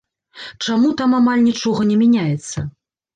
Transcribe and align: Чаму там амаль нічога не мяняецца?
Чаму 0.67 0.89
там 1.01 1.11
амаль 1.19 1.43
нічога 1.49 1.85
не 1.91 1.99
мяняецца? 2.01 2.57